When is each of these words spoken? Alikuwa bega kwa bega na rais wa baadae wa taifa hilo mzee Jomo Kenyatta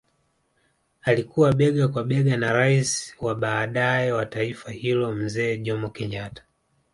Alikuwa 1.01 1.53
bega 1.53 1.87
kwa 1.87 2.03
bega 2.03 2.37
na 2.37 2.53
rais 2.53 3.15
wa 3.21 3.35
baadae 3.35 4.11
wa 4.11 4.25
taifa 4.25 4.71
hilo 4.71 5.11
mzee 5.11 5.57
Jomo 5.57 5.89
Kenyatta 5.89 6.43